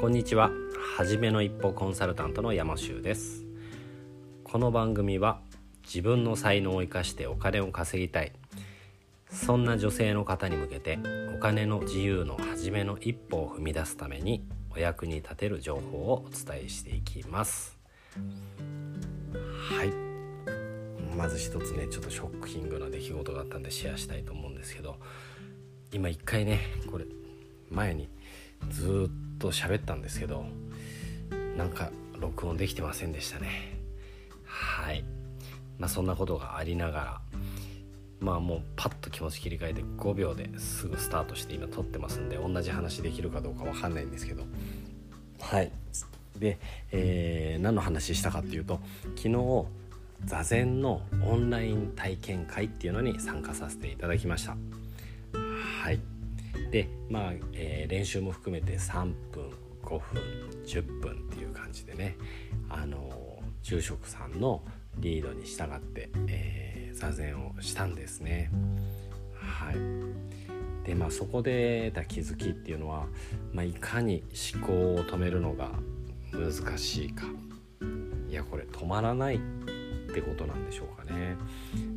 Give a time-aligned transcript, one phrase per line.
[0.00, 0.50] こんにちは。
[0.96, 3.44] はじめの一歩コンサルタントの山修です。
[4.42, 5.40] この番組は
[5.84, 8.32] 自分の才能を生かしてお金を稼ぎたい。
[9.30, 10.98] そんな女性の方に向けて
[11.36, 14.44] お金の自由の初めの一歩を踏み出すために
[14.74, 17.78] お役に立てる情報をお伝えしていきます。
[18.16, 20.12] はい。
[21.16, 24.96] まず一つねちょっとショッキングな出来事があったんでシェアしたいと思うんですけど
[25.92, 27.04] 今一回ねこれ
[27.70, 28.08] 前に
[28.70, 30.44] ずっと喋ったんですけど
[31.56, 33.76] なんか録音できてませんでしたね。
[34.44, 35.04] はい。
[35.78, 37.20] まあそんなことがありながら
[38.20, 44.44] まあもうパッと気持ち切り替えて5秒ですぐスタートして今撮ってますんで同じ話できるかどうかわかんないんですけど。
[45.40, 45.72] はい。
[46.38, 46.58] で、
[46.92, 48.80] えー、何の話したかっていうと
[49.16, 49.66] 昨日
[50.24, 54.56] 座禅のオンライン体験会っていうのに参加させていただきました。
[55.82, 56.11] はい。
[56.72, 59.50] でまあ、えー、練習も含めて3分
[59.84, 60.00] 5分
[60.64, 62.16] 10分っていう感じでね
[62.70, 64.62] あの住職さんの
[64.96, 68.50] リードに従って、えー、座禅をしたんですね。
[69.34, 69.76] はい。
[70.86, 73.06] でまあそこで得た気づきっていうのは、
[73.52, 75.70] まあ、いかに思考を止めるのが
[76.32, 77.26] 難しいか。
[78.28, 79.36] いやこれ止まらない。
[79.36, 79.38] っ
[80.12, 81.36] ってことなんでしょうかね。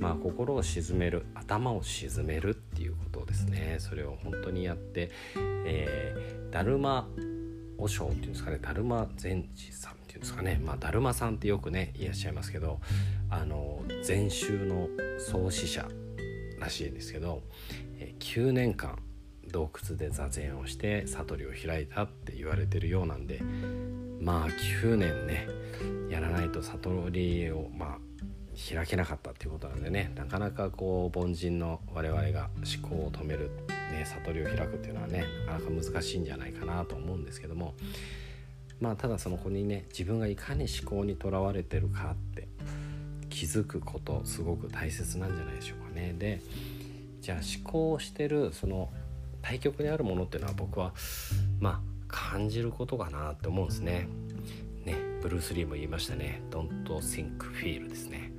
[0.00, 3.76] まあ心を鎮める頭を鎮めるっていうことですね。
[3.78, 5.10] それを本当にやって、
[5.64, 7.08] えー、だるま
[7.78, 8.58] 和尚っていうんですかね。
[8.60, 10.60] だるま禅師さんっていうんですかね。
[10.62, 12.80] まあだるまさんってよくねいらっしゃいますけど
[13.30, 15.88] あの禅宗の創始者
[16.58, 17.42] らしいんですけど、
[17.98, 18.98] えー、9年間
[19.52, 23.40] 洞窟で座禅をして悟りを開いたって言われてるようなんで
[24.20, 25.48] まあ9年ね
[26.10, 27.98] やらないと悟りをまあ
[28.74, 33.50] 開けなかったっていうことなんでねなかなかこう凡人の我々が思考を止める、
[33.90, 37.74] ね、悟りを開くっていうのはねなかなか難しいんじゃないかなと思うんですけども
[38.80, 42.48] まあただその子にね自分がいかに思考にとらわれてるかって
[43.30, 46.14] 気づくことすごく大切なんじゃないでしょうかね。
[46.18, 46.42] で
[47.20, 48.90] じゃあ思考してるその
[49.42, 50.92] 対極にあるものっていうのは僕は
[51.60, 54.08] まあ感じることかなって思うんですね。
[54.84, 58.32] ねブルース・リーも言いましたね「Don't think feel」ですね。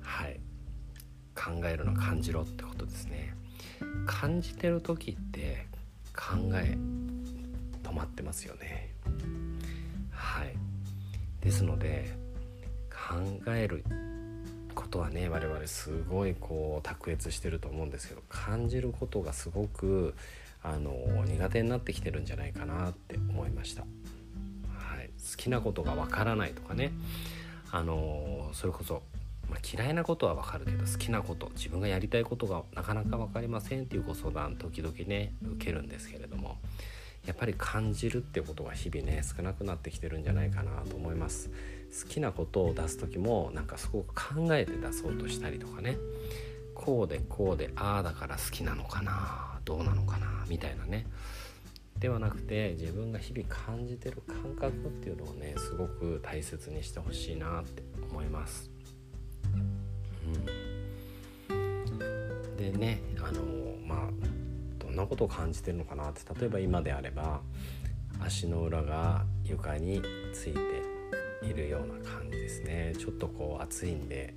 [0.00, 0.40] はい。
[1.34, 3.34] 考えるの感じろってことですね。
[4.06, 5.66] 感じてる時って
[6.14, 6.76] 考え
[7.82, 8.94] 止まってますよね。
[10.10, 10.54] はい。
[11.40, 12.16] ですので
[12.90, 13.84] 考える
[14.74, 20.14] ことはね我々すごいこう卓越してると思うんですけど感じることがすごく
[20.64, 20.92] あの
[21.26, 23.84] 苦手になってきてるんじゃないかなって思いました。
[25.24, 26.92] 好きなことがわからないとかね。
[27.70, 29.02] あのそれこそ、
[29.50, 36.58] まあ、嫌いなことはわかるけど好きなこと自分がやりたいことがなかなか分かりませんっていうご相談時々ね受けるんですけれども
[37.26, 41.50] やっぱり感じるってことが日々ね少なくなってきてるんじゃないかなと思います。
[42.02, 45.96] 好きなことを出す時もなんかすごく考えて出そうとしたりとかね。
[46.74, 51.06] こうでこうでああだから好きなのかなどうなのかなみたいなね。
[51.98, 58.70] ではなくて自分が日々感じてる感覚っていうのをねすごく大切にしてほしいなって思います。
[61.48, 63.40] うん、でねあの
[63.86, 64.10] まあ
[64.78, 67.40] どんなことを感じてるのかなって例えば今であれば
[68.20, 70.60] 足の裏が床について
[71.46, 72.94] いるような感じですね。
[72.98, 74.34] ちょっとこう熱いんで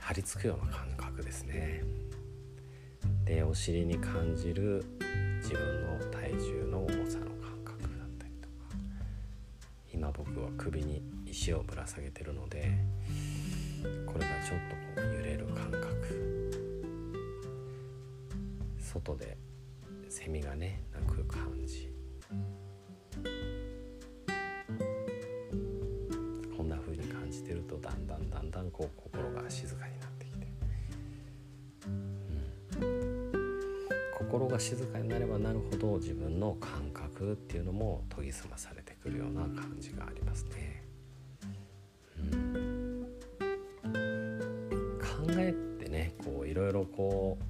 [0.00, 2.01] 張り付くような感覚ですね。
[3.24, 4.84] でお尻に感じる
[5.42, 8.54] 自分の体重の重さの感覚だったりとか。
[9.92, 12.72] 今僕は首に石をぶら下げてるので
[14.06, 15.88] これがちょっとこう揺れる感覚。
[18.78, 19.36] 外で
[20.08, 21.90] セミがね鳴く感じ。
[26.56, 29.01] こんな風に感じてるとだんだんだんだんこう
[34.32, 40.82] 心が静かになればなるほど自分の感覚っていうのも研ぎ澄まされてくるような感じがありますね。
[42.16, 43.06] うん、
[44.98, 47.44] 考えてねこういろいろこう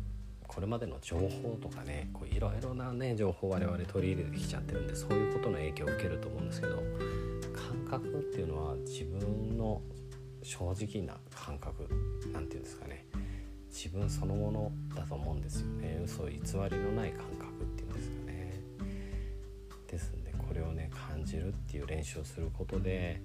[0.48, 6.82] これまでの情報とかねこういろいろなね情報を我々取り入れてきちゃってるんでそういうことの影響を受けると思うんですけど
[7.54, 9.80] 感覚っていうのは自分の
[10.42, 11.88] 正直な感覚
[12.32, 13.06] なんていうんですかね。
[13.72, 15.81] 自分そのものだと思うんですよね。
[16.04, 18.60] 嘘偽りのない感覚っていうんですかね。
[19.88, 23.20] ですんでこれをね感じるっていう練習をすることで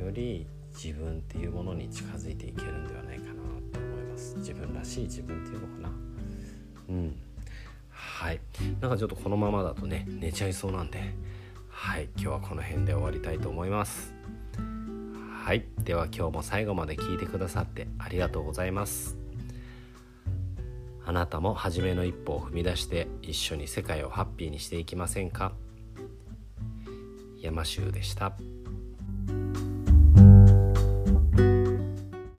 [0.00, 3.32] より自分っていうものに近づいていけるんではないかな
[3.72, 4.36] と思います。
[4.36, 5.90] 自分らしい自分っていうのかな。
[6.88, 7.16] うん。
[7.88, 8.40] はい。
[8.80, 11.00] なんかちょっとこのままだとね寝ちゃいそうなんで。
[11.68, 12.08] はい。
[12.16, 14.14] 今日はこの辺で終わりたいと思います。
[15.44, 15.64] はい。
[15.84, 19.25] では今日も最後まで聞いてくださってありがとうございます。
[21.08, 25.52] あなたも初めの一歩を踏み出して一緒に世界をハッピーにしていきませんか？
[27.40, 28.32] 山州でした。